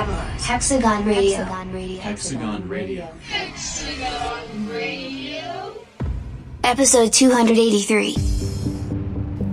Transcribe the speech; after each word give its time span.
Don 0.00 0.08
Diablo's 0.08 0.46
Hexagon 0.46 1.04
Radio. 1.04 1.44
Hexagon 1.98 2.68
Radio. 2.68 3.08
Episode 6.64 7.12
283. 7.12 8.16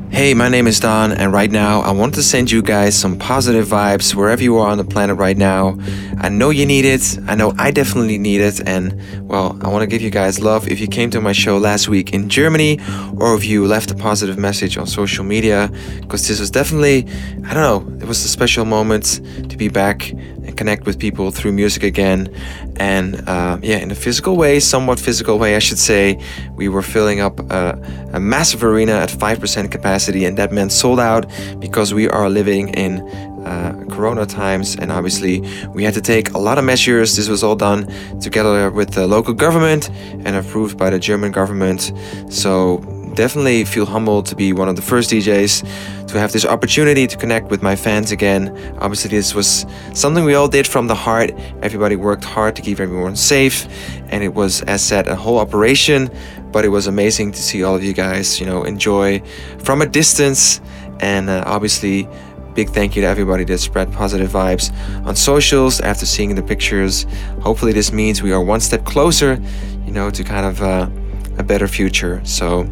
Hey, 0.10 0.34
my 0.34 0.48
name 0.50 0.66
is 0.66 0.80
Don, 0.80 1.12
and 1.12 1.32
right 1.32 1.52
now 1.52 1.82
I 1.82 1.92
want 1.92 2.16
to 2.16 2.24
send 2.24 2.50
you 2.50 2.62
guys 2.62 2.98
some 2.98 3.20
positive 3.20 3.68
vibes 3.68 4.16
wherever 4.16 4.42
you 4.42 4.58
are 4.58 4.70
on 4.70 4.78
the 4.78 4.84
planet 4.84 5.18
right 5.18 5.38
now. 5.38 5.78
I 6.20 6.30
know 6.30 6.50
you 6.50 6.66
need 6.66 6.86
it, 6.86 7.20
I 7.28 7.36
know 7.36 7.54
I 7.60 7.70
definitely 7.70 8.18
need 8.18 8.42
it, 8.42 8.68
and 8.68 9.30
well, 9.30 9.56
I 9.62 9.68
want 9.68 9.84
to 9.84 9.88
give 9.88 10.02
you 10.02 10.10
guys 10.10 10.40
love 10.40 10.68
if 10.68 10.80
you 10.80 10.88
came 10.88 11.12
to 11.12 11.22
my 11.22 11.34
show 11.34 11.58
last 11.58 11.88
week 11.88 12.14
in 12.14 12.30
Germany 12.30 12.80
or 13.20 13.36
if 13.36 13.46
you 13.46 13.68
left 13.68 13.92
a 13.92 13.96
positive 13.96 14.40
message 14.40 14.78
on 14.78 14.88
social 14.88 15.24
media, 15.24 15.70
because 16.02 16.28
this 16.28 16.40
was 16.40 16.50
definitely, 16.50 17.06
I 17.46 17.54
don't 17.54 17.62
know, 17.64 18.00
it 18.02 18.08
was 18.08 18.24
a 18.26 18.28
special 18.30 18.66
moment 18.66 19.22
to 19.50 19.56
be 19.56 19.68
back 19.68 20.10
and 20.10 20.37
connect 20.58 20.86
with 20.86 21.00
people 21.00 21.32
through 21.32 21.54
music 21.54 21.84
again. 21.84 22.34
And 22.78 23.28
uh, 23.28 23.58
yeah, 23.62 23.78
in 23.78 23.92
a 23.92 23.96
physical 23.96 24.36
way, 24.36 24.60
somewhat 24.60 25.00
physical 25.00 25.40
way, 25.40 25.56
I 25.56 25.60
should 25.60 25.80
say, 25.80 26.20
we 26.56 26.68
were 26.68 26.82
filling 26.82 27.20
up 27.22 27.40
a, 27.52 27.80
a 28.14 28.20
massive 28.20 28.64
arena 28.64 28.94
at 28.94 29.10
5% 29.10 29.72
capacity, 29.72 30.26
and 30.26 30.38
that 30.38 30.52
meant 30.52 30.72
sold 30.72 31.00
out 31.00 31.26
because 31.60 31.94
we 31.94 32.10
are 32.10 32.30
living 32.30 32.70
in 32.70 33.02
uh, 33.48 33.86
Corona 33.90 34.26
times, 34.26 34.76
and 34.76 34.92
obviously 34.92 35.42
we 35.74 35.84
had 35.84 35.94
to 35.94 36.02
take 36.02 36.32
a 36.32 36.38
lot 36.38 36.58
of 36.58 36.66
measures. 36.66 37.16
This 37.16 37.30
was 37.30 37.44
all 37.44 37.56
done 37.56 37.88
together 38.20 38.70
with 38.72 38.92
the 38.92 39.08
local 39.08 39.34
government 39.34 39.90
and 40.26 40.36
approved 40.36 40.78
by 40.78 40.90
the 40.90 41.00
German 41.00 41.32
government. 41.32 41.94
So 42.30 42.78
definitely 43.18 43.66
feel 43.66 43.86
humbled 43.86 44.28
to 44.28 44.36
be 44.36 44.54
one 44.54 44.70
of 44.70 44.76
the 44.76 44.82
first 44.82 45.10
DJs 45.10 46.08
to 46.08 46.20
have 46.20 46.32
this 46.32 46.46
opportunity 46.46 47.08
to 47.08 47.18
connect 47.18 47.50
with 47.50 47.62
my 47.62 47.76
fans 47.76 48.12
again. 48.12 48.56
Obviously, 48.80 49.10
this 49.10 49.34
was 49.34 49.66
something 49.94 50.24
we 50.24 50.36
all 50.36 50.48
did 50.48 50.68
from 50.68 50.88
the 50.88 50.96
heart. 50.96 51.32
Everybody 51.62 51.96
worked 51.96 52.24
hard 52.24 52.56
to 52.56 52.62
keep 52.62 52.80
everyone 52.80 53.16
safe, 53.16 53.68
and 54.12 54.24
it 54.24 54.34
was, 54.34 54.62
as 54.62 54.82
said, 54.82 55.08
a 55.08 55.16
whole 55.16 55.40
operation. 55.40 56.10
But 56.52 56.64
it 56.64 56.70
was 56.70 56.88
amazing 56.88 57.34
to 57.34 57.42
see 57.42 57.64
all 57.64 57.76
of 57.76 57.84
you 57.84 57.94
guys, 57.94 58.40
you 58.40 58.46
know, 58.46 58.64
enjoy 58.64 59.22
from 59.60 59.82
a 59.82 59.88
distance, 59.88 60.62
and 61.00 61.30
uh, 61.30 61.44
obviously 61.46 62.08
big 62.54 62.70
thank 62.70 62.96
you 62.96 63.04
to 63.04 63.08
everybody 63.08 63.44
that 63.44 63.60
spread 63.60 63.92
positive 63.94 64.32
vibes 64.32 64.74
on 65.06 65.16
socials 65.16 65.80
after 65.82 66.08
seeing 66.08 66.34
the 66.34 66.42
pictures. 66.42 67.06
Hopefully, 67.42 67.74
this 67.74 67.92
means 67.92 68.24
we 68.24 68.32
are 68.32 68.44
one 68.44 68.60
step 68.60 68.86
closer, 68.86 69.40
you 69.86 69.92
know, 69.92 70.10
to 70.10 70.24
kind 70.24 70.46
of 70.46 70.62
uh, 70.62 70.90
a 71.38 71.44
better 71.44 71.68
future. 71.68 72.22
So, 72.24 72.66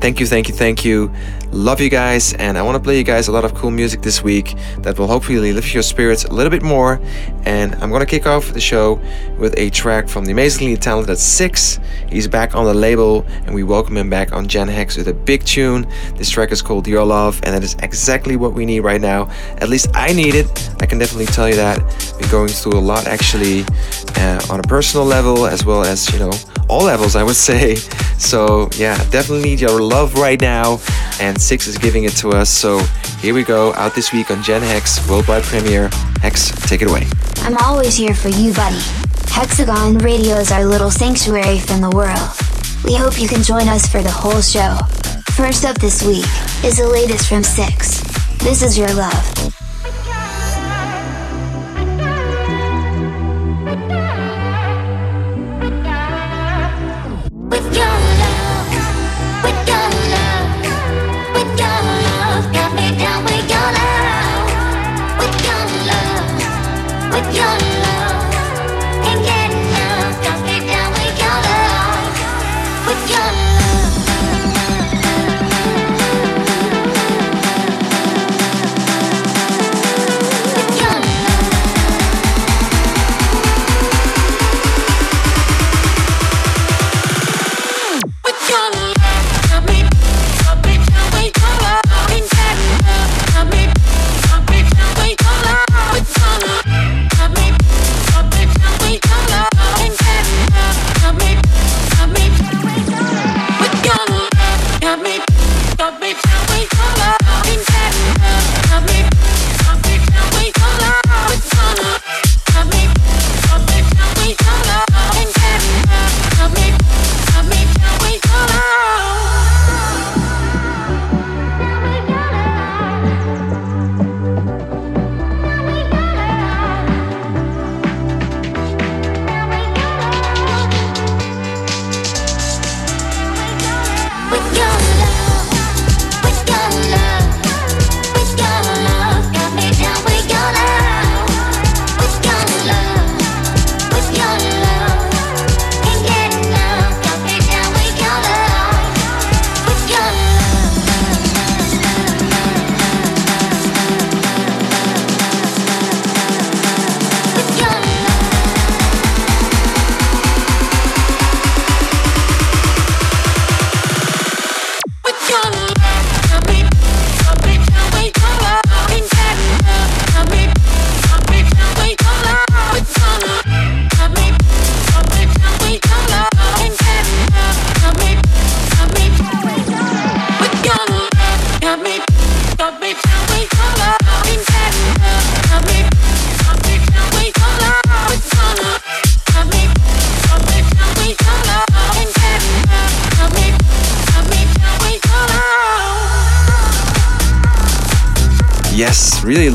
thank 0.00 0.20
you, 0.20 0.26
thank 0.26 0.48
you, 0.48 0.54
thank 0.54 0.84
you. 0.84 1.12
Love 1.52 1.80
you 1.80 1.90
guys, 1.90 2.32
and 2.34 2.56
I 2.56 2.62
want 2.62 2.76
to 2.76 2.82
play 2.82 2.96
you 2.96 3.04
guys 3.04 3.28
a 3.28 3.32
lot 3.32 3.44
of 3.44 3.54
cool 3.54 3.70
music 3.70 4.00
this 4.00 4.22
week 4.22 4.54
that 4.78 4.98
will 4.98 5.06
hopefully 5.06 5.52
lift 5.52 5.74
your 5.74 5.82
spirits 5.82 6.24
a 6.24 6.32
little 6.32 6.50
bit 6.50 6.62
more. 6.62 6.98
And 7.44 7.74
I'm 7.76 7.90
gonna 7.90 8.06
kick 8.06 8.26
off 8.26 8.52
the 8.52 8.60
show 8.60 9.00
with 9.38 9.54
a 9.58 9.68
track 9.70 10.08
from 10.08 10.24
the 10.24 10.32
amazingly 10.32 10.76
talented 10.76 11.18
Six. 11.18 11.78
He's 12.08 12.26
back 12.26 12.54
on 12.54 12.64
the 12.64 12.72
label, 12.72 13.26
and 13.44 13.54
we 13.54 13.64
welcome 13.64 13.96
him 13.96 14.08
back 14.08 14.32
on 14.32 14.48
Gen 14.48 14.68
Hex 14.68 14.96
with 14.96 15.08
a 15.08 15.14
big 15.14 15.44
tune. 15.44 15.86
This 16.16 16.30
track 16.30 16.52
is 16.52 16.62
called 16.62 16.86
Your 16.86 17.04
Love, 17.04 17.40
and 17.42 17.54
that 17.54 17.62
is 17.62 17.74
exactly 17.82 18.36
what 18.36 18.54
we 18.54 18.64
need 18.64 18.80
right 18.80 19.00
now. 19.00 19.28
At 19.58 19.68
least 19.68 19.88
I 19.94 20.12
need 20.12 20.34
it. 20.34 20.70
I 20.80 20.86
can 20.86 20.98
definitely 20.98 21.26
tell 21.26 21.48
you 21.48 21.56
that. 21.56 21.78
Been 22.18 22.30
going 22.30 22.48
through 22.48 22.78
a 22.78 22.80
lot 22.80 23.06
actually 23.06 23.64
uh, 24.16 24.40
on 24.50 24.60
a 24.60 24.62
personal 24.62 25.04
level 25.04 25.46
as 25.46 25.66
well 25.66 25.84
as 25.84 26.10
you 26.12 26.18
know 26.18 26.32
all 26.68 26.84
levels, 26.84 27.16
I 27.16 27.22
would 27.22 27.36
say. 27.36 27.76
So 28.18 28.68
yeah, 28.76 28.96
definitely 29.10 29.42
need 29.42 29.60
your 29.60 29.80
love 29.80 30.14
right 30.14 30.40
now, 30.40 30.80
and 31.20 31.40
Six 31.40 31.66
is 31.66 31.76
giving 31.78 32.04
it 32.04 32.12
to 32.18 32.30
us. 32.30 32.50
So 32.50 32.78
here 33.18 33.34
we 33.34 33.42
go, 33.42 33.72
out 33.74 33.94
this 33.94 34.12
week 34.12 34.30
on 34.30 34.42
Gen 34.42 34.62
Hex 34.62 35.06
worldwide 35.08 35.42
premiere. 35.42 35.90
Hex, 36.20 36.50
take 36.68 36.82
it 36.82 36.88
away. 36.88 37.06
I'm 37.38 37.56
always 37.58 37.96
here 37.96 38.14
for 38.14 38.28
you, 38.28 38.54
buddy. 38.54 38.80
Hexagon 39.28 39.98
Radio 39.98 40.36
is 40.36 40.52
our 40.52 40.64
little 40.64 40.90
sanctuary 40.90 41.58
from 41.58 41.80
the 41.80 41.90
world. 41.90 42.30
We 42.84 42.94
hope 42.94 43.20
you 43.20 43.28
can 43.28 43.42
join 43.42 43.68
us 43.68 43.86
for 43.86 44.02
the 44.02 44.10
whole 44.10 44.40
show. 44.40 44.76
First 45.34 45.64
up 45.64 45.78
this 45.78 46.02
week 46.02 46.26
is 46.64 46.76
the 46.76 46.88
latest 46.88 47.28
from 47.28 47.42
Six. 47.42 48.00
This 48.38 48.62
is 48.62 48.76
Your 48.76 48.92
Love. 48.92 49.54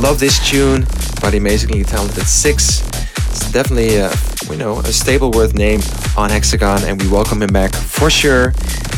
Love 0.07 0.19
this 0.21 0.49
tune 0.49 0.85
by 1.21 1.29
the 1.29 1.35
amazingly 1.35 1.83
talented 1.83 2.23
Six. 2.23 2.79
It's 3.27 3.51
definitely, 3.51 3.99
uh, 3.99 4.15
you 4.49 4.55
know, 4.55 4.79
a 4.79 4.93
stable 4.93 5.31
worth 5.31 5.53
name 5.53 5.81
on 6.15 6.29
Hexagon, 6.29 6.85
and 6.85 7.01
we 7.01 7.09
welcome 7.09 7.41
him 7.41 7.49
back 7.49 7.75
for 7.75 8.09
sure. 8.09 8.53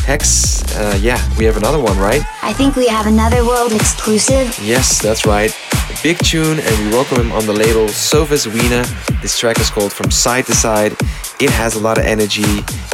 Hex, 0.06 0.62
uh, 0.76 0.96
yeah, 1.02 1.18
we 1.36 1.44
have 1.46 1.56
another 1.56 1.80
one, 1.80 1.98
right? 1.98 2.22
I 2.42 2.52
think 2.52 2.76
we 2.76 2.86
have 2.86 3.08
another 3.08 3.44
world 3.44 3.72
exclusive. 3.72 4.56
Yes, 4.62 5.02
that's 5.02 5.26
right. 5.26 5.52
A 5.72 5.98
big 6.00 6.18
tune, 6.18 6.60
and 6.60 6.86
we 6.86 6.92
welcome 6.92 7.20
him 7.20 7.32
on 7.32 7.44
the 7.44 7.54
label 7.54 7.88
Sophus 7.88 8.46
Wiener. 8.46 8.84
This 9.20 9.36
track 9.36 9.58
is 9.58 9.68
called 9.68 9.92
From 9.92 10.12
Side 10.12 10.46
to 10.46 10.54
Side. 10.54 10.96
It 11.40 11.48
has 11.48 11.74
a 11.74 11.80
lot 11.80 11.96
of 11.96 12.04
energy. 12.04 12.44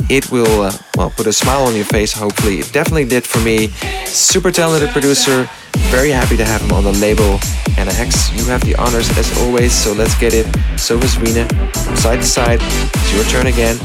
It 0.08 0.30
will, 0.30 0.62
uh, 0.62 0.72
well, 0.96 1.10
put 1.10 1.26
a 1.26 1.32
smile 1.32 1.64
on 1.64 1.74
your 1.74 1.84
face, 1.84 2.12
hopefully. 2.12 2.60
It 2.60 2.72
definitely 2.72 3.06
did 3.06 3.24
for 3.24 3.40
me. 3.40 3.68
Super 4.06 4.52
talented 4.52 4.90
producer. 4.90 5.50
Very 5.90 6.10
happy 6.10 6.36
to 6.36 6.44
have 6.44 6.62
him 6.62 6.70
on 6.72 6.84
the 6.84 6.92
label. 6.92 7.40
And 7.76 7.90
Hex, 7.90 8.32
you 8.32 8.44
have 8.44 8.62
the 8.62 8.76
honors 8.76 9.10
as 9.18 9.36
always, 9.38 9.72
so 9.72 9.92
let's 9.92 10.16
get 10.18 10.32
it. 10.32 10.46
Sophus 10.78 11.18
Wiener, 11.18 11.48
From 11.72 11.96
Side 11.96 12.20
to 12.20 12.26
Side. 12.26 12.60
It's 12.62 13.14
your 13.14 13.24
turn 13.24 13.48
again. 13.48 13.78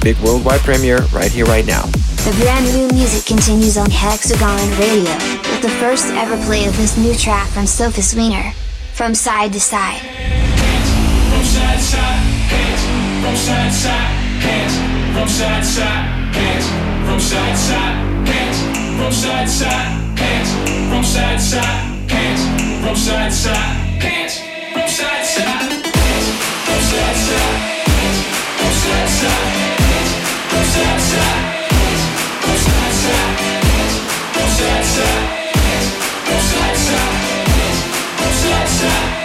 Big 0.00 0.18
worldwide 0.18 0.60
premiere 0.60 1.02
right 1.14 1.30
here, 1.30 1.46
right 1.46 1.64
now. 1.64 1.82
The 2.26 2.36
brand 2.40 2.66
new 2.74 2.88
music 2.88 3.26
continues 3.26 3.78
on 3.78 3.90
Hexagon 3.90 4.58
Radio 4.80 5.14
with 5.46 5.62
the 5.62 5.70
first 5.78 6.06
ever 6.14 6.36
play 6.46 6.66
of 6.66 6.76
this 6.76 6.98
new 6.98 7.14
track 7.14 7.48
from 7.48 7.64
Sophus 7.64 8.12
Wiener, 8.14 8.52
From 8.92 9.14
Side 9.14 9.52
to 9.52 9.60
Side. 9.60 10.00
From 10.00 11.44
side 11.44 11.78
to 11.78 11.84
side, 11.84 12.40
hands. 12.50 12.99
From 13.20 13.36
side 13.36 13.72
side, 13.72 14.10
hands. 14.40 14.74
From 15.12 15.28
side 15.28 15.64
hands. 16.32 16.66
From 17.04 17.20
side 17.20 17.56
side, 17.56 18.26
hands. 18.26 18.58
From 18.96 19.12
side 19.12 19.48
hands. 20.16 20.48
From 20.88 21.04
side 21.04 21.40
side, 21.40 22.10
hands. 22.10 22.40
From 22.80 22.96
side 22.96 23.32
hands. 24.00 24.34
From 24.72 24.88
side 24.88 25.26
side, 25.26 25.68
hands. 26.00 26.26
From 26.64 26.80
side 26.88 27.20
hands. 27.92 28.18
From 28.56 28.72
side 28.80 29.08
side, 29.20 29.50
hands. 29.92 30.10
From 30.48 30.64
side 30.72 31.00
hands. 31.40 32.40
From 32.40 32.64
side 32.64 33.00
side, 33.00 33.36
hands. 33.68 33.94
From 34.32 34.48
side 34.56 34.84
hands. 35.60 35.86
From 36.24 36.40
side 36.40 36.76
side, 36.88 37.16
hands. 37.58 37.80
Side 38.40 38.68
side, 38.68 39.19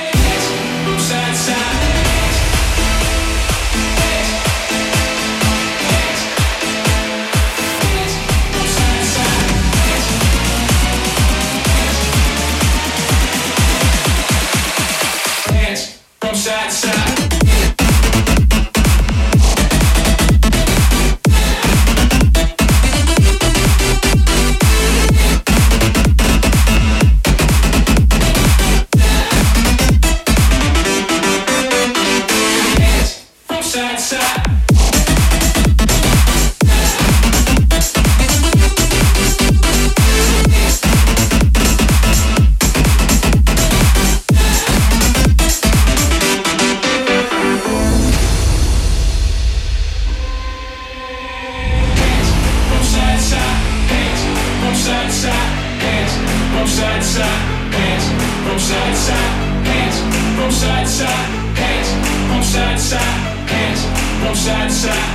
side 56.75 57.01
to 57.01 57.07
side, 57.07 57.41
hands. 57.71 58.05
From 58.45 58.59
side 58.59 58.91
to 58.91 58.99
side, 59.07 59.31
hands. 59.69 59.97
From 60.37 60.51
side 60.51 60.85
to 60.85 60.91
side, 60.91 61.27
hands. 61.55 61.89
From 62.27 62.43
side 62.43 62.77
to 62.77 62.83
side, 62.83 63.49
hands. 63.49 63.81
From 64.21 64.35
side 64.35 64.69
to 64.69 64.75
side, 64.75 65.14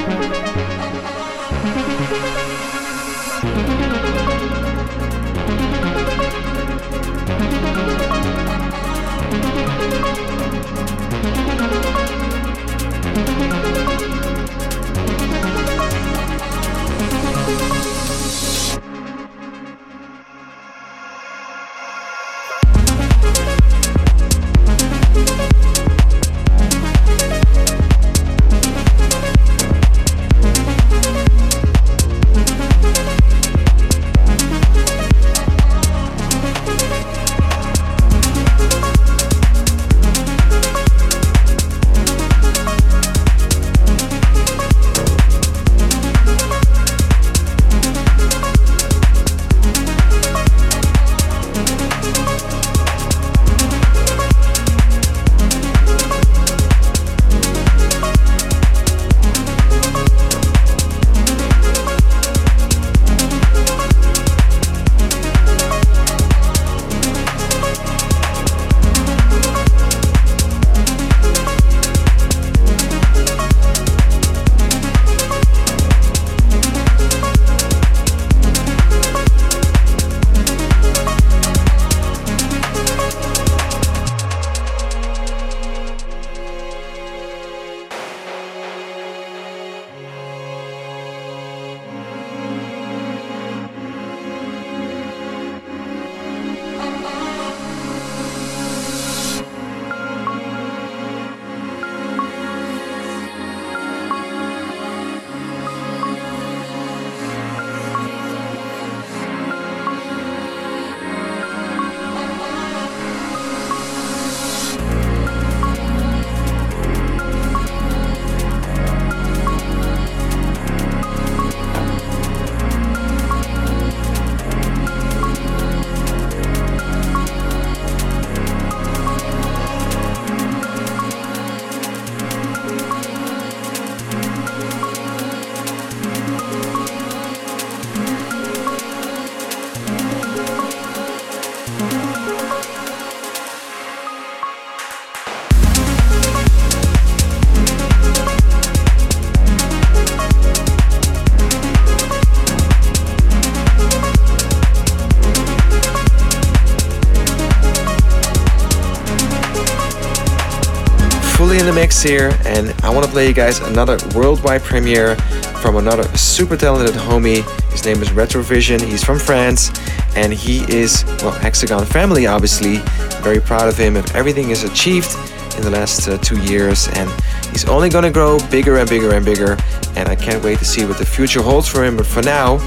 Here, 162.01 162.35
and 162.45 162.73
I 162.83 162.89
want 162.89 163.05
to 163.05 163.11
play 163.11 163.27
you 163.27 163.33
guys 163.33 163.59
another 163.59 163.95
worldwide 164.15 164.63
premiere 164.63 165.15
from 165.61 165.75
another 165.75 166.03
super 166.17 166.57
talented 166.57 166.95
homie. 166.95 167.43
His 167.71 167.85
name 167.85 168.01
is 168.01 168.09
Retrovision. 168.09 168.81
He's 168.81 169.03
from 169.03 169.19
France, 169.19 169.69
and 170.15 170.33
he 170.33 170.61
is, 170.73 171.05
well, 171.21 171.31
Hexagon 171.31 171.85
family, 171.85 172.25
obviously. 172.25 172.77
Very 173.21 173.39
proud 173.39 173.67
of 173.67 173.77
him 173.77 173.97
and 173.97 174.11
everything 174.13 174.47
he's 174.47 174.63
achieved 174.63 175.15
in 175.57 175.61
the 175.61 175.69
last 175.69 176.07
uh, 176.07 176.17
two 176.17 176.41
years, 176.41 176.87
and 176.93 177.07
he's 177.51 177.69
only 177.69 177.87
gonna 177.87 178.11
grow 178.11 178.39
bigger 178.49 178.77
and 178.77 178.89
bigger 178.89 179.13
and 179.13 179.23
bigger. 179.23 179.55
And 179.95 180.09
I 180.09 180.15
can't 180.15 180.43
wait 180.43 180.57
to 180.57 180.65
see 180.65 180.85
what 180.85 180.97
the 180.97 181.05
future 181.05 181.43
holds 181.43 181.67
for 181.67 181.83
him. 181.85 181.97
But 181.97 182.07
for 182.07 182.23
now, 182.23 182.57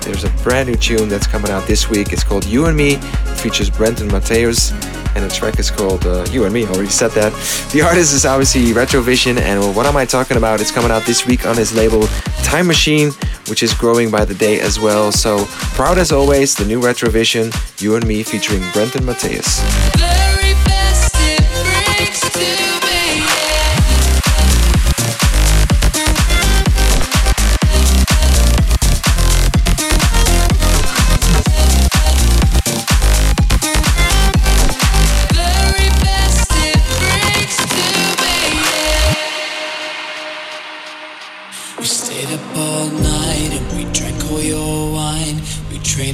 there's 0.00 0.24
a 0.24 0.30
brand 0.42 0.68
new 0.68 0.76
tune 0.76 1.08
that's 1.08 1.26
coming 1.26 1.50
out 1.50 1.66
this 1.66 1.88
week. 1.88 2.12
It's 2.12 2.24
called 2.24 2.44
You 2.44 2.66
and 2.66 2.76
Me. 2.76 2.96
It 2.96 3.38
features 3.38 3.70
Brenton 3.70 4.08
Mattheus 4.08 4.72
and 5.14 5.24
the 5.24 5.28
track 5.28 5.58
is 5.58 5.70
called 5.70 6.06
uh, 6.06 6.24
You 6.30 6.44
and 6.44 6.52
Me. 6.52 6.66
Already 6.66 6.88
said 6.88 7.12
that. 7.12 7.32
The 7.72 7.82
artist 7.82 8.14
is 8.14 8.24
obviously 8.24 8.72
Retrovision, 8.72 9.38
and 9.38 9.74
what 9.76 9.86
am 9.86 9.96
I 9.96 10.04
talking 10.04 10.36
about? 10.36 10.60
It's 10.60 10.70
coming 10.70 10.90
out 10.90 11.04
this 11.04 11.26
week 11.26 11.46
on 11.46 11.56
his 11.56 11.74
label 11.74 12.06
Time 12.42 12.66
Machine, 12.66 13.10
which 13.48 13.62
is 13.62 13.72
growing 13.74 14.10
by 14.10 14.24
the 14.24 14.34
day 14.34 14.60
as 14.60 14.78
well. 14.78 15.12
So 15.12 15.44
proud 15.74 15.98
as 15.98 16.12
always, 16.12 16.54
the 16.54 16.64
new 16.64 16.80
Retrovision, 16.80 17.52
You 17.80 17.96
and 17.96 18.06
Me, 18.06 18.22
featuring 18.22 18.62
Brenton 18.72 19.04
Mattheus. 19.04 19.93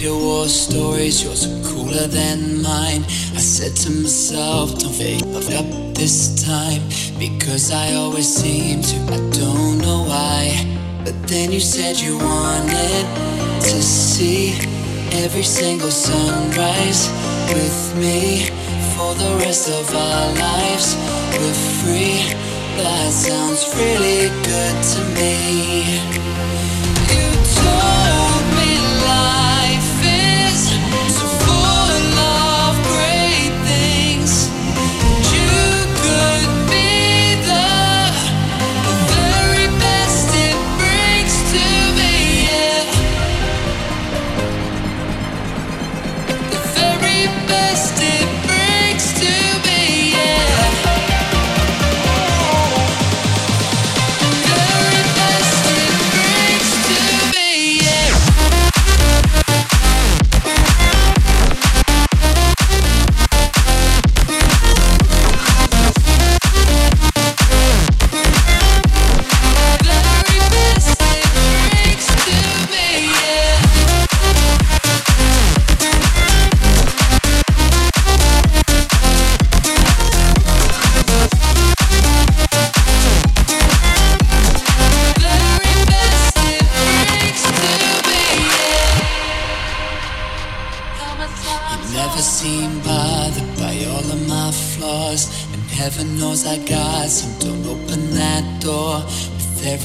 Traded 0.01 0.23
war 0.23 0.49
stories, 0.49 1.23
yours 1.23 1.45
are 1.45 1.63
cooler 1.69 2.07
than 2.07 2.63
mine. 2.63 3.05
I 3.37 3.41
said 3.41 3.77
to 3.85 3.91
myself, 3.91 4.79
don't 4.79 4.95
fake 4.95 5.21
up 5.53 5.95
this 5.95 6.43
time 6.43 6.81
because 7.19 7.71
I 7.71 7.93
always 7.93 8.27
seem 8.27 8.81
to. 8.81 8.97
I 9.13 9.19
don't 9.37 9.77
know 9.77 10.05
why, 10.09 10.57
but 11.05 11.13
then 11.29 11.53
you 11.53 11.61
said 11.61 12.01
you 12.01 12.17
wanted 12.17 13.05
to 13.61 13.83
see 13.83 14.53
every 15.23 15.43
single 15.43 15.91
sunrise 15.91 17.11
with 17.53 17.95
me 17.97 18.49
for 18.97 19.13
the 19.17 19.37
rest 19.45 19.69
of 19.69 19.95
our 19.95 20.33
lives. 20.33 20.97
We're 21.37 21.61
free. 21.83 22.25
That 22.81 23.13
sounds 23.13 23.69
really 23.77 24.31
good 24.49 24.77
to 24.93 25.01
me. 25.21 26.30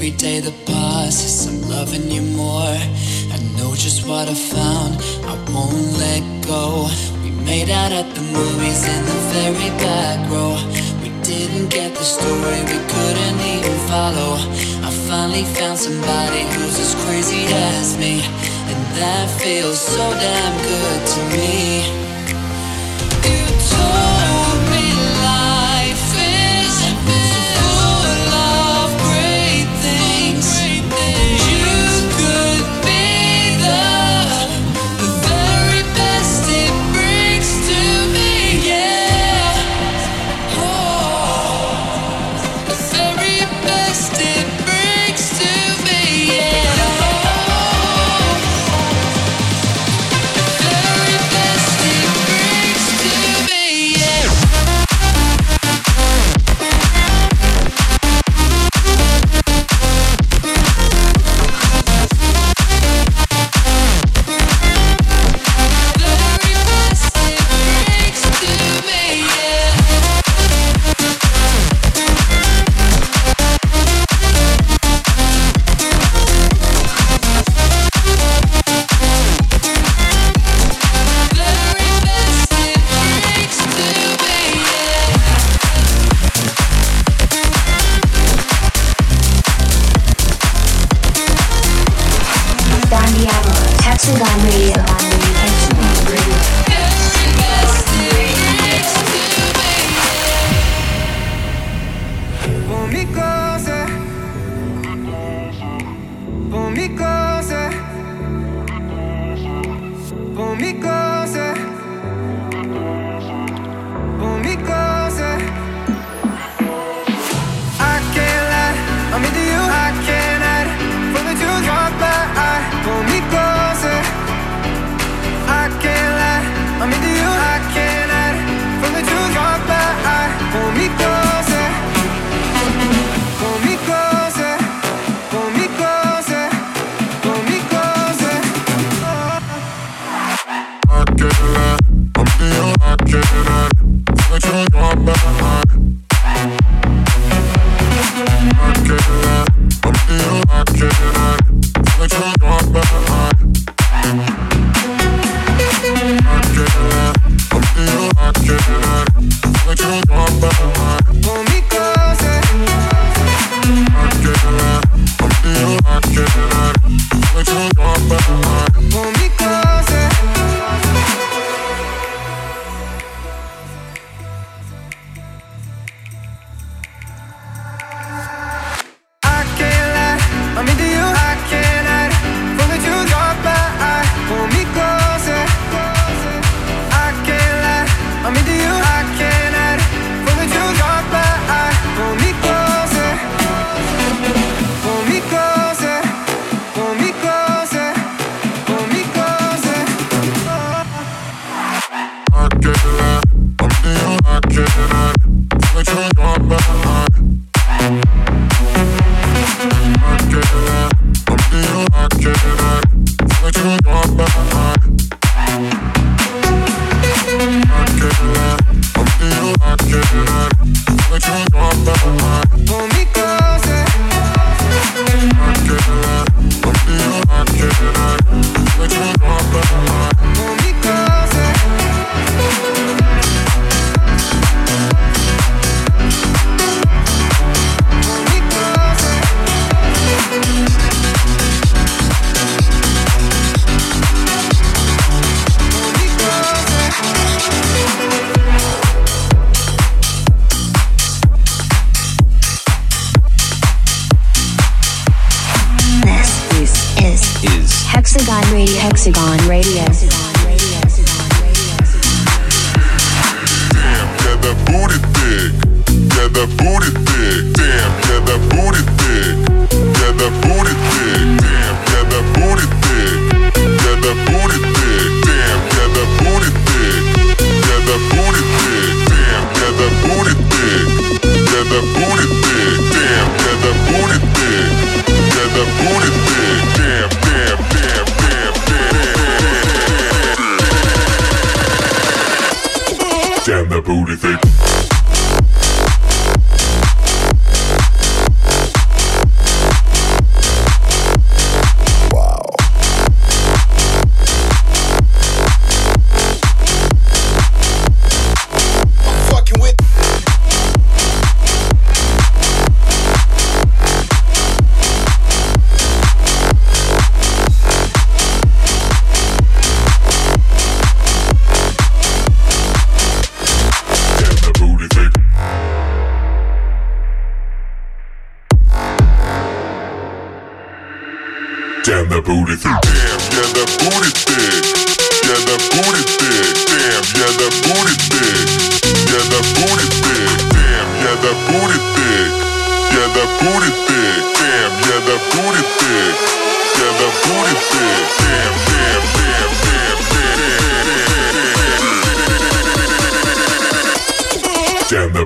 Every 0.06 0.18
day 0.18 0.40
that 0.40 0.66
passes, 0.68 1.48
I'm 1.48 1.68
loving 1.68 2.12
you 2.12 2.22
more. 2.38 2.78
I 3.34 3.38
know 3.58 3.74
just 3.74 4.08
what 4.08 4.30
I 4.30 4.36
found. 4.36 5.02
I 5.26 5.34
won't 5.52 5.98
let 5.98 6.22
go. 6.46 6.88
We 7.24 7.32
made 7.44 7.72
out 7.72 7.92
at 7.92 8.14
the 8.14 8.22
movies 8.22 8.86
in 8.86 9.02
the 9.04 9.20
very 9.34 9.72
back 9.82 10.20
row. 10.30 10.62
We 11.02 11.10
didn't 11.24 11.70
get 11.70 11.96
the 11.96 12.04
story, 12.04 12.60
we 12.70 12.78
couldn't 12.94 13.40
even 13.56 13.78
follow. 13.90 14.38
I 14.86 14.92
finally 15.10 15.46
found 15.58 15.80
somebody 15.80 16.44
who's 16.54 16.78
as 16.78 16.94
crazy 17.06 17.46
as 17.74 17.98
me, 17.98 18.22
and 18.70 18.80
that 19.02 19.28
feels 19.42 19.80
so 19.80 20.06
damn 20.22 20.56
good 20.70 21.02
to 21.14 21.20
me. 21.36 22.05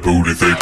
Booty 0.10 0.34
thick. 0.34 0.58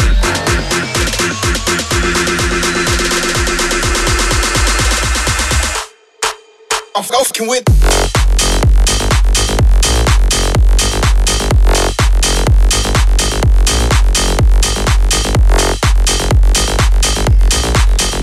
I'm 6.94 7.04
fucking 7.04 7.48
with. 7.48 7.64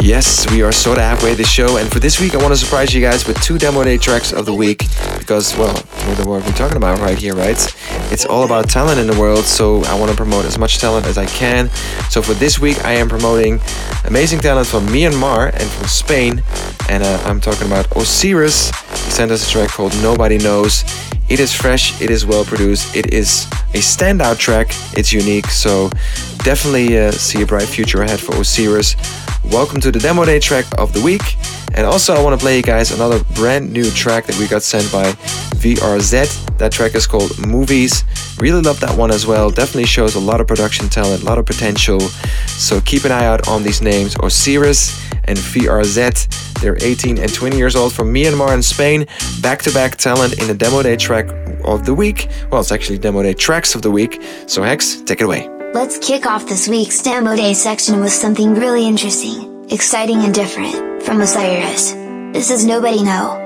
Yes, 0.03 0.51
we 0.51 0.61
are 0.61 0.71
sort 0.73 0.99
of 0.99 1.05
halfway 1.05 1.33
the 1.33 1.45
show, 1.45 1.79
and 1.79 1.91
for 1.91 2.01
this 2.01 2.21
week, 2.21 2.35
I 2.35 2.37
want 2.37 2.53
to 2.53 2.57
surprise 2.59 2.93
you 2.93 3.01
guys 3.01 3.27
with 3.27 3.41
two 3.41 3.57
demo 3.57 3.83
day 3.83 3.97
tracks 3.97 4.35
of 4.35 4.45
the 4.45 4.53
week 4.53 4.85
because, 5.19 5.57
well, 5.57 5.73
we're 6.07 6.15
the 6.17 6.29
what 6.29 6.45
we're 6.45 6.53
talking 6.53 6.77
about 6.77 6.99
right 6.99 7.17
here, 7.17 7.35
right? 7.35 7.57
It's 8.15 8.25
all 8.25 8.45
about 8.45 8.71
talent 8.71 9.01
in 9.01 9.09
the 9.09 9.19
world, 9.19 9.45
so 9.45 9.83
I 9.87 9.99
want 9.99 10.09
to 10.09 10.17
promote 10.17 10.45
as 10.45 10.57
much 10.57 10.79
talent 10.79 11.05
as 11.05 11.19
I 11.19 11.27
can. 11.27 11.69
So 12.11 12.23
for 12.23 12.33
this 12.33 12.61
week, 12.61 12.79
I 12.85 12.93
am 12.93 13.09
promoting 13.09 13.59
amazing 14.05 14.39
talent 14.39 14.69
from 14.69 14.87
Myanmar 14.87 15.53
and 15.53 15.69
from 15.69 15.89
Spain, 15.89 16.45
and 16.89 17.03
uh, 17.03 17.21
I'm 17.25 17.41
talking 17.41 17.67
about 17.67 17.91
Osiris. 17.97 18.71
He 19.05 19.11
sent 19.11 19.33
us 19.33 19.49
a 19.49 19.51
track 19.51 19.71
called 19.71 20.01
Nobody 20.01 20.39
Knows. 20.39 20.85
It 21.29 21.41
is 21.41 21.53
fresh, 21.53 22.01
it 22.01 22.09
is 22.09 22.25
well 22.25 22.45
produced, 22.45 22.95
it 22.95 23.13
is 23.13 23.47
a 23.75 23.79
standout 23.79 24.39
track, 24.39 24.69
it's 24.97 25.13
unique, 25.13 25.47
so 25.47 25.91
definitely 26.45 26.97
uh, 26.97 27.11
see 27.11 27.43
a 27.43 27.47
bright 27.47 27.67
future 27.67 28.03
ahead 28.03 28.21
for 28.21 28.37
Osiris. 28.37 28.95
Welcome 29.51 29.81
to 29.81 29.91
the 29.91 29.99
demo 29.99 30.25
day 30.25 30.39
track 30.39 30.67
of 30.79 30.93
the 30.93 31.03
week. 31.03 31.37
And 31.75 31.85
also, 31.85 32.15
I 32.15 32.23
want 32.23 32.39
to 32.39 32.43
play 32.43 32.59
you 32.59 32.63
guys 32.63 32.93
another 32.93 33.25
brand 33.35 33.73
new 33.73 33.91
track 33.91 34.27
that 34.27 34.39
we 34.39 34.47
got 34.47 34.63
sent 34.63 34.93
by 34.93 35.11
VRZ. 35.59 36.44
That 36.59 36.73
track 36.73 36.95
is 36.95 37.07
called 37.07 37.39
Movies. 37.47 38.05
Really 38.39 38.63
love 38.63 38.81
that 38.81 38.97
one 38.97 39.11
as 39.11 39.27
well. 39.27 39.51
Definitely 39.51 39.87
shows 39.87 40.15
a 40.15 40.21
lot 40.21 40.41
of 40.41 40.47
production 40.47 40.89
talent, 40.89 41.23
a 41.23 41.25
lot 41.25 41.39
of 41.39 41.47
potential. 41.47 42.01
So 42.47 42.81
keep 42.81 43.05
an 43.05 43.13
eye 43.13 43.27
out 43.27 43.49
on 43.49 43.63
these 43.63 43.83
names 43.83 44.17
Osiris 44.23 44.99
and 45.25 45.39
VRZ. 45.39 46.61
They're 46.61 46.77
18 46.81 47.19
and 47.19 47.33
20 47.33 47.57
years 47.57 47.77
old 47.77 47.93
from 47.93 48.13
Myanmar 48.13 48.55
and 48.55 48.65
Spain. 48.65 49.07
Back 49.43 49.63
to 49.63 49.73
back 49.73 49.97
talent 49.97 50.41
in 50.41 50.47
the 50.47 50.55
demo 50.55 50.83
day 50.83 50.97
track 50.97 51.29
of 51.65 51.85
the 51.85 51.95
week. 51.95 52.29
Well, 52.51 52.61
it's 52.61 52.73
actually 52.73 52.99
demo 52.99 53.23
day 53.23 53.35
tracks 53.35 53.75
of 53.75 53.83
the 53.83 53.91
week. 53.91 54.23
So, 54.47 54.63
Hex, 54.63 55.01
take 55.03 55.21
it 55.21 55.25
away. 55.25 55.49
Let's 55.75 55.99
kick 55.99 56.25
off 56.25 56.47
this 56.47 56.69
week's 56.69 57.03
Demo 57.03 57.35
Day 57.35 57.53
section 57.53 57.99
with 57.99 58.13
something 58.13 58.55
really 58.55 58.87
interesting, 58.87 59.67
exciting 59.73 60.19
and 60.19 60.33
different, 60.33 61.03
from 61.03 61.21
Osiris. 61.21 61.91
This 62.33 62.53
is 62.53 62.65
Nobody 62.65 63.03
Know. 63.03 63.41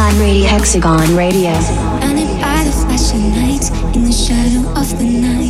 Hexagon 0.00 0.18
Radio. 0.18 0.48
Hexagon 0.48 1.14
Radio. 1.14 1.52
By 2.40 2.64
the 2.64 2.72
flashing 2.72 3.34
lights 3.36 3.68
in 3.94 4.04
the 4.04 4.12
shadow 4.12 4.66
of 4.70 4.98
the 4.98 5.04
night. 5.04 5.49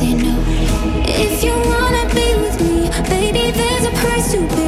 say 0.00 0.14
no. 0.14 0.34
If 1.06 1.44
you 1.44 1.52
wanna 1.52 2.04
be 2.14 2.28
with 2.42 2.56
me, 2.62 2.88
baby, 3.08 3.50
there's 3.50 3.84
a 3.86 3.92
price 4.00 4.32
to 4.32 4.38
pay. 4.48 4.59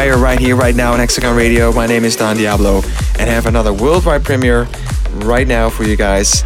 Here 0.00 0.56
right 0.56 0.74
now 0.74 0.92
on 0.92 0.98
Hexagon 0.98 1.36
Radio. 1.36 1.72
My 1.72 1.86
name 1.86 2.04
is 2.04 2.16
Don 2.16 2.36
Diablo 2.36 2.82
and 3.18 3.30
I 3.30 3.32
have 3.32 3.46
another 3.46 3.72
worldwide 3.72 4.24
premiere 4.24 4.66
right 5.22 5.46
now 5.46 5.70
for 5.70 5.84
you 5.84 5.96
guys. 5.96 6.42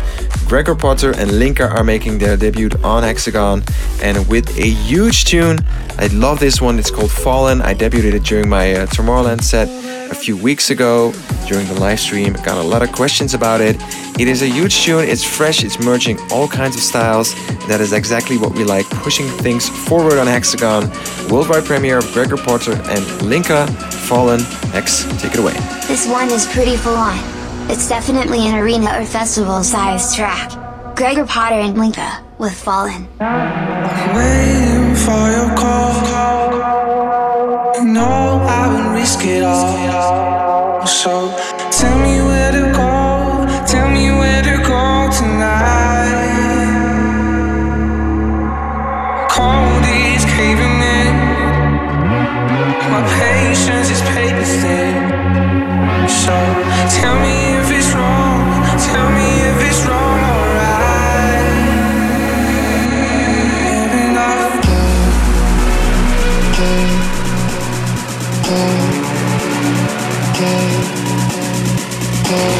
Gregor 0.46 0.74
Potter 0.74 1.12
and 1.16 1.38
Linka 1.38 1.68
are 1.68 1.82
making 1.82 2.18
their 2.18 2.36
debut 2.36 2.68
on 2.84 3.02
Hexagon 3.04 3.62
and 4.02 4.28
with 4.28 4.58
a 4.58 4.68
huge 4.68 5.24
tune. 5.24 5.58
I 5.98 6.08
love 6.08 6.40
this 6.40 6.60
one. 6.60 6.78
It's 6.78 6.90
called 6.90 7.10
Fallen. 7.10 7.62
I 7.62 7.74
debuted 7.74 8.12
it 8.12 8.24
during 8.24 8.48
my 8.48 8.72
uh, 8.72 8.86
Tomorrowland 8.86 9.42
set 9.42 9.68
a 10.10 10.14
few 10.14 10.36
weeks 10.36 10.70
ago 10.70 11.12
during 11.46 11.66
the 11.66 11.74
live 11.74 12.00
stream. 12.00 12.32
Got 12.44 12.58
a 12.58 12.62
lot 12.62 12.82
of 12.82 12.92
questions 12.92 13.34
about 13.34 13.60
it. 13.60 13.76
It 14.18 14.28
is 14.28 14.42
a 14.42 14.46
huge 14.46 14.82
tune. 14.82 15.04
It's 15.08 15.24
fresh. 15.24 15.62
It's 15.64 15.78
merging 15.78 16.18
all 16.30 16.48
kinds 16.48 16.76
of 16.76 16.82
styles. 16.82 17.34
That 17.68 17.80
is 17.80 17.92
exactly 17.92 18.36
what 18.38 18.52
we 18.52 18.64
like, 18.64 18.88
pushing 18.90 19.26
things 19.26 19.68
forward 19.68 20.18
on 20.18 20.26
Hexagon. 20.26 20.90
Worldwide 21.30 21.64
premiere 21.64 21.98
of 21.98 22.12
Gregor 22.12 22.36
Potter 22.36 22.72
and 22.84 23.22
Linka 23.22 23.66
Fallen 24.08 24.40
X. 24.74 25.04
Take 25.20 25.34
it 25.34 25.40
away. 25.40 25.54
This 25.86 26.06
one 26.08 26.30
is 26.30 26.46
pretty 26.46 26.76
full 26.76 26.96
on. 26.96 27.18
It's 27.70 27.88
definitely 27.88 28.46
an 28.46 28.54
arena 28.56 28.98
or 28.98 29.04
festival 29.04 29.62
sized 29.62 30.16
track. 30.16 30.50
Gregor 30.96 31.26
Potter 31.26 31.56
and 31.56 31.78
Linka 31.78 32.24
with 32.38 32.54
Fallen. 32.54 33.06
Waiting 33.20 34.94
for 34.96 35.30
your 35.30 35.54
call. 35.56 35.88
You 37.78 37.84
know 37.84 38.00
I 38.02 38.42
would 38.42 38.47
risk 39.08 39.24
it 39.24 39.42
all. 39.42 40.86
So 40.86 41.30
tell 41.70 41.98
me 41.98 42.20
where 42.28 42.52
to 42.52 42.64
go, 42.76 43.46
tell 43.66 43.88
me 43.88 44.10
where 44.10 44.42
to 44.42 44.56
go 44.72 45.08
tonight. 45.18 46.26
Cold 49.30 49.84
is 50.12 50.24
caving 50.36 50.78
in, 50.98 51.14
my 52.92 53.02
patience 53.18 53.88
is 53.88 54.02
paper 54.12 54.44
thin. 54.60 54.94
So 56.22 56.36
tell 57.00 57.16
me 57.24 57.34
if 57.60 57.70
it's 57.78 57.90
wrong, 57.94 58.44
tell 58.88 59.08
me 59.18 59.28
if 59.50 59.58
it's 59.68 59.80
wrong, 59.88 60.20
alright. 60.32 61.48
Maybe 63.64 64.02
not. 64.18 64.38
people. 72.28 72.57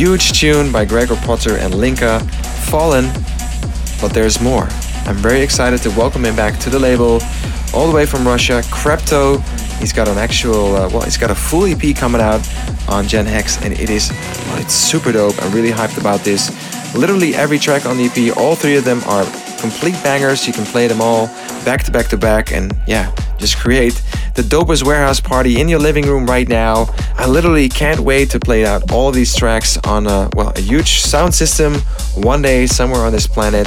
Huge 0.00 0.32
tune 0.32 0.72
by 0.72 0.82
Gregor 0.82 1.14
Potter 1.16 1.58
and 1.58 1.74
Linka, 1.74 2.20
Fallen. 2.70 3.04
But 4.00 4.14
there's 4.14 4.40
more. 4.40 4.66
I'm 5.04 5.16
very 5.16 5.42
excited 5.42 5.82
to 5.82 5.90
welcome 5.90 6.24
him 6.24 6.34
back 6.34 6.58
to 6.60 6.70
the 6.70 6.78
label, 6.78 7.20
all 7.74 7.86
the 7.86 7.94
way 7.94 8.06
from 8.06 8.26
Russia, 8.26 8.62
Krepto. 8.72 9.42
He's 9.78 9.92
got 9.92 10.08
an 10.08 10.16
actual, 10.16 10.74
uh, 10.74 10.88
well, 10.88 11.02
he's 11.02 11.18
got 11.18 11.30
a 11.30 11.34
full 11.34 11.66
EP 11.66 11.94
coming 11.94 12.22
out 12.22 12.40
on 12.88 13.06
Gen 13.06 13.26
Hex, 13.26 13.62
and 13.62 13.74
it 13.74 13.90
is, 13.90 14.08
well, 14.46 14.58
it's 14.62 14.72
super 14.72 15.12
dope. 15.12 15.34
I'm 15.42 15.52
really 15.52 15.70
hyped 15.70 16.00
about 16.00 16.20
this. 16.20 16.48
Literally 16.94 17.34
every 17.34 17.58
track 17.58 17.84
on 17.84 17.98
the 17.98 18.04
EP, 18.06 18.34
all 18.38 18.54
three 18.54 18.78
of 18.78 18.86
them 18.86 19.02
are 19.04 19.26
complete 19.60 20.02
bangers. 20.02 20.46
You 20.46 20.54
can 20.54 20.64
play 20.64 20.86
them 20.86 21.02
all 21.02 21.26
back 21.66 21.84
to 21.84 21.90
back 21.90 22.06
to 22.06 22.16
back, 22.16 22.52
and 22.52 22.74
yeah, 22.86 23.14
just 23.36 23.58
create 23.58 24.02
the 24.40 24.56
dopest 24.56 24.86
warehouse 24.86 25.20
party 25.20 25.60
in 25.60 25.68
your 25.68 25.78
living 25.78 26.06
room 26.06 26.24
right 26.24 26.48
now. 26.48 26.86
I 27.18 27.26
literally 27.26 27.68
can't 27.68 28.00
wait 28.00 28.30
to 28.30 28.40
play 28.40 28.64
out 28.64 28.90
all 28.90 29.12
these 29.12 29.36
tracks 29.36 29.76
on 29.84 30.06
a 30.06 30.30
well 30.34 30.52
a 30.56 30.60
huge 30.60 31.00
sound 31.00 31.34
system 31.34 31.74
one 32.14 32.40
day 32.40 32.66
somewhere 32.66 33.02
on 33.02 33.12
this 33.12 33.26
planet. 33.26 33.66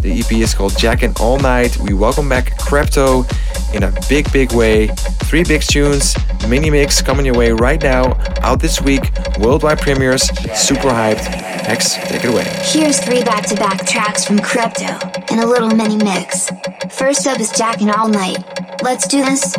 The 0.00 0.20
EP 0.20 0.32
is 0.32 0.54
called 0.54 0.78
Jackin' 0.78 1.12
All 1.20 1.38
Night. 1.38 1.76
We 1.76 1.92
welcome 1.92 2.26
back 2.26 2.58
Krepto 2.58 3.26
in 3.74 3.82
a 3.82 3.92
big, 4.08 4.32
big 4.32 4.52
way. 4.52 4.86
Three 5.24 5.44
big 5.44 5.60
tunes, 5.60 6.16
mini 6.48 6.70
mix 6.70 7.02
coming 7.02 7.26
your 7.26 7.36
way 7.36 7.52
right 7.52 7.82
now, 7.82 8.14
out 8.40 8.60
this 8.60 8.80
week, 8.80 9.12
worldwide 9.40 9.80
premieres, 9.80 10.22
super 10.56 10.88
hyped. 10.88 11.24
Hex, 11.66 11.96
take 11.96 12.24
it 12.24 12.30
away. 12.30 12.44
Here's 12.62 12.98
three 12.98 13.22
back 13.24 13.46
to 13.48 13.56
back 13.56 13.86
tracks 13.86 14.24
from 14.24 14.38
Crypto 14.38 14.98
in 15.30 15.40
a 15.40 15.46
little 15.46 15.68
mini 15.68 15.96
mix. 15.96 16.48
First 16.90 17.26
up 17.26 17.40
is 17.40 17.50
Jackin' 17.50 17.90
All 17.90 18.08
Night. 18.08 18.38
Let's 18.82 19.06
do 19.06 19.22
this. 19.22 19.54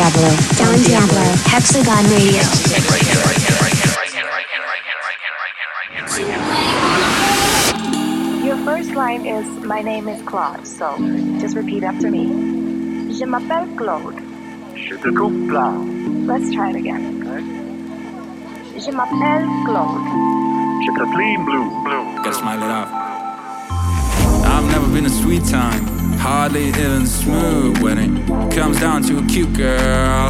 Diablo. 0.00 0.30
Don 0.56 0.82
Diablo. 0.82 1.24
Hexagon 1.52 2.04
Radio. 2.08 2.40
Your 8.42 8.56
first 8.64 8.92
line 8.92 9.26
is 9.26 9.44
My 9.62 9.82
name 9.82 10.08
is 10.08 10.22
Claude, 10.22 10.66
so 10.66 10.96
just 11.38 11.54
repeat 11.54 11.82
after 11.84 12.10
me. 12.10 13.12
Je 13.12 13.26
m'appelle 13.26 13.68
Claude. 13.76 14.16
Je 14.74 14.96
te 14.96 15.12
Claude. 15.12 15.86
Let's 16.24 16.50
try 16.50 16.70
it 16.70 16.76
again. 16.76 17.20
Je 18.78 18.90
m'appelle 18.90 19.44
Claude. 19.66 20.00
Je 20.80 20.92
te 20.96 21.04
clean 21.12 21.44
blue, 21.44 21.68
blue. 21.84 22.04
Gotta 22.24 22.32
smile 22.32 22.62
it 22.62 22.70
out. 22.70 22.88
I've 24.48 24.64
never 24.64 24.88
been 24.94 25.04
a 25.04 25.10
sweet 25.10 25.44
time, 25.44 25.84
hardly 26.20 26.68
even 26.68 27.06
smooth 27.06 27.78
when 27.78 27.96
it 27.96 28.54
comes 28.54 28.78
down 28.78 29.02
to 29.02 29.18
a 29.18 29.26
cute 29.26 29.54
girl 29.54 30.28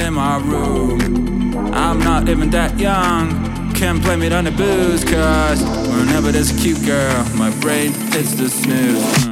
in 0.00 0.14
my 0.14 0.36
room. 0.38 1.54
I'm 1.72 2.00
not 2.00 2.28
even 2.28 2.50
that 2.50 2.76
young, 2.76 3.72
can't 3.72 4.02
blame 4.02 4.22
it 4.22 4.32
on 4.32 4.44
the 4.44 4.50
booze, 4.50 5.04
cause 5.04 5.62
whenever 5.62 6.32
there's 6.32 6.50
a 6.50 6.60
cute 6.60 6.84
girl, 6.84 7.24
my 7.36 7.50
brain 7.60 7.92
hits 7.92 8.34
the 8.34 8.50
snooze. 8.50 9.27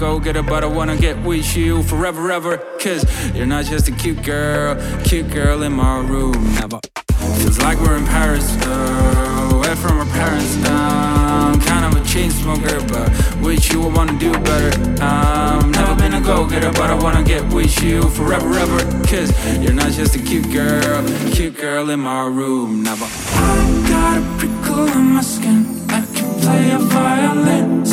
Been 0.00 0.08
a 0.08 0.12
go-getter, 0.12 0.42
but 0.42 0.64
I 0.64 0.66
wanna 0.66 0.96
get 0.96 1.16
with 1.24 1.56
you 1.56 1.82
forever, 1.82 2.30
ever. 2.32 2.58
Cause 2.78 3.04
you're 3.34 3.46
not 3.46 3.64
just 3.64 3.88
a 3.88 3.92
cute 3.92 4.22
girl, 4.22 4.76
cute 5.04 5.30
girl 5.30 5.62
in 5.62 5.72
my 5.72 5.98
room. 6.00 6.32
Never. 6.54 6.80
Feels 7.38 7.58
like 7.58 7.78
we're 7.78 7.96
in 7.96 8.06
Paris, 8.06 8.46
uh, 8.66 9.50
away 9.52 9.74
from 9.76 9.98
our 9.98 10.06
parents. 10.06 10.56
Um, 10.68 11.60
kind 11.60 11.84
of 11.84 12.00
a 12.00 12.04
chain 12.06 12.30
smoker, 12.30 12.80
but 12.88 13.08
with 13.42 13.72
you 13.72 13.82
I 13.82 13.88
wanna 13.88 14.18
do 14.18 14.32
better. 14.32 14.72
Um, 15.02 15.70
never 15.72 15.94
been 15.94 16.14
a 16.14 16.20
go-getter, 16.20 16.72
but 16.72 16.90
I 16.90 16.94
wanna 16.94 17.22
get 17.22 17.42
with 17.52 17.82
you 17.82 18.02
forever, 18.10 18.50
ever. 18.58 18.80
Cause 19.06 19.30
you're 19.62 19.78
not 19.82 19.92
just 19.92 20.16
a 20.16 20.18
cute 20.18 20.50
girl, 20.52 21.02
cute 21.32 21.56
girl 21.56 21.90
in 21.90 22.00
my 22.00 22.26
room. 22.26 22.82
Never. 22.82 23.06
I 23.34 23.54
got 23.88 24.18
a 24.18 24.24
prickle 24.38 24.88
on 24.96 25.14
my 25.14 25.22
skin. 25.22 25.66
I 25.88 26.00
can 26.14 26.28
play 26.40 26.70
a 26.72 26.78
violin, 26.78 27.84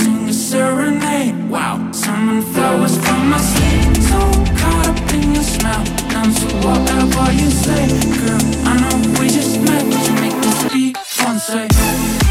serenade. 0.48 1.50
Wow, 1.50 1.92
summon 1.92 2.42
flowers 2.42 2.96
from 2.98 3.30
my 3.30 3.38
sleep. 3.38 3.96
So 4.10 4.20
caught 4.60 4.88
up 4.88 5.14
in 5.14 5.34
your 5.36 5.44
smell. 5.44 5.84
Down 6.12 6.30
to 6.40 6.48
whatever 6.66 7.32
you 7.34 7.50
say, 7.50 7.88
girl. 8.18 8.44
I 8.70 8.74
know 8.82 9.20
we 9.20 9.28
just 9.28 9.60
met, 9.60 9.84
but 9.92 10.02
you 10.08 10.14
make 10.24 10.38
me 10.44 10.52
speak 10.64 10.98
français. 10.98 11.68
Salut. 11.78 12.27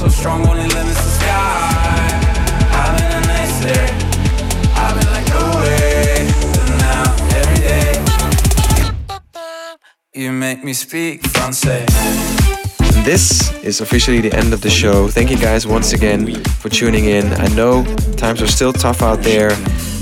So 0.00 0.08
strong, 0.08 0.48
only 0.48 0.66
limits 0.66 1.04
the 1.04 1.10
sky. 1.20 2.08
I've 2.72 2.96
been 2.96 3.12
a 3.12 3.20
nice. 3.26 3.56
I've 4.74 4.94
been 4.96 5.10
like, 5.12 5.28
no 5.28 5.42
way. 5.60 6.26
Now, 6.78 7.04
every 7.36 7.60
day. 7.68 7.92
You 10.14 10.32
make 10.32 10.64
me 10.64 10.72
speak 10.72 11.20
français. 11.24 11.84
This 13.04 13.52
is 13.62 13.82
officially 13.82 14.22
the 14.22 14.34
end 14.34 14.54
of 14.54 14.62
the 14.62 14.70
show. 14.70 15.08
Thank 15.08 15.30
you 15.30 15.36
guys 15.36 15.66
once 15.66 15.92
again 15.92 16.34
for 16.60 16.70
tuning 16.70 17.04
in. 17.04 17.34
I 17.34 17.48
know 17.48 17.84
times 18.16 18.40
are 18.40 18.48
still 18.48 18.72
tough 18.72 19.02
out 19.02 19.20
there, 19.20 19.50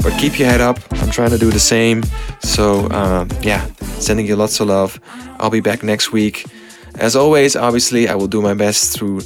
but 0.04 0.12
keep 0.16 0.38
your 0.38 0.48
head 0.48 0.60
up. 0.60 0.78
I'm 1.02 1.10
trying 1.10 1.30
to 1.30 1.38
do 1.38 1.50
the 1.50 1.58
same. 1.58 2.04
So, 2.38 2.88
um, 2.90 3.28
yeah, 3.42 3.66
sending 3.98 4.26
you 4.28 4.36
lots 4.36 4.60
of 4.60 4.68
love. 4.68 5.00
I'll 5.40 5.50
be 5.50 5.60
back 5.60 5.82
next 5.82 6.12
week. 6.12 6.46
As 6.94 7.16
always, 7.16 7.56
obviously, 7.56 8.08
I 8.08 8.14
will 8.14 8.28
do 8.28 8.40
my 8.42 8.54
best 8.54 8.96
through 8.96 9.22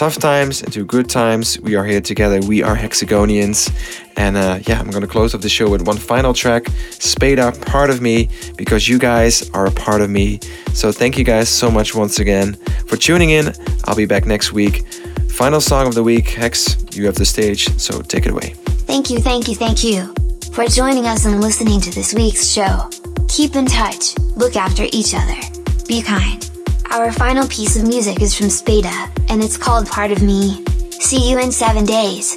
tough 0.00 0.16
times 0.16 0.62
through 0.62 0.86
good 0.86 1.10
times. 1.10 1.60
We 1.60 1.76
are 1.76 1.84
here 1.84 2.00
together. 2.00 2.40
We 2.40 2.62
are 2.62 2.74
Hexagonians. 2.74 3.70
And 4.16 4.34
uh, 4.34 4.60
yeah, 4.66 4.80
I'm 4.80 4.88
going 4.88 5.02
to 5.02 5.06
close 5.06 5.34
off 5.34 5.42
the 5.42 5.50
show 5.50 5.68
with 5.68 5.86
one 5.86 5.98
final 5.98 6.32
track 6.32 6.68
Spada, 6.92 7.52
Part 7.66 7.90
of 7.90 8.00
Me, 8.00 8.30
because 8.56 8.88
you 8.88 8.98
guys 8.98 9.50
are 9.50 9.66
a 9.66 9.70
part 9.70 10.00
of 10.00 10.08
me. 10.08 10.40
So 10.72 10.90
thank 10.90 11.18
you 11.18 11.24
guys 11.24 11.50
so 11.50 11.70
much 11.70 11.94
once 11.94 12.18
again 12.18 12.54
for 12.86 12.96
tuning 12.96 13.28
in. 13.28 13.52
I'll 13.84 13.94
be 13.94 14.06
back 14.06 14.24
next 14.24 14.54
week. 14.54 14.90
Final 15.28 15.60
song 15.60 15.86
of 15.86 15.94
the 15.94 16.02
week. 16.02 16.30
Hex, 16.30 16.78
you 16.92 17.04
have 17.04 17.16
the 17.16 17.26
stage, 17.26 17.68
so 17.78 18.00
take 18.00 18.24
it 18.24 18.32
away. 18.32 18.54
Thank 18.88 19.10
you, 19.10 19.18
thank 19.18 19.48
you, 19.48 19.54
thank 19.54 19.84
you 19.84 20.14
for 20.54 20.64
joining 20.64 21.04
us 21.04 21.26
and 21.26 21.42
listening 21.42 21.78
to 21.82 21.90
this 21.90 22.14
week's 22.14 22.50
show. 22.50 22.88
Keep 23.28 23.54
in 23.54 23.66
touch, 23.66 24.16
look 24.34 24.56
after 24.56 24.86
each 24.92 25.12
other, 25.14 25.36
be 25.86 26.00
kind. 26.00 26.49
Our 26.92 27.12
final 27.12 27.46
piece 27.46 27.76
of 27.76 27.86
music 27.86 28.20
is 28.20 28.36
from 28.36 28.50
Spada, 28.50 29.08
and 29.28 29.44
it's 29.44 29.56
called 29.56 29.86
Part 29.86 30.10
of 30.10 30.22
Me. 30.22 30.64
See 30.90 31.30
you 31.30 31.38
in 31.38 31.52
seven 31.52 31.84
days. 31.84 32.36